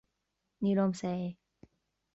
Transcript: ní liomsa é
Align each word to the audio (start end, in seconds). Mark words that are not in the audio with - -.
ní 0.61 0.69
liomsa 0.77 1.09
é 1.21 1.27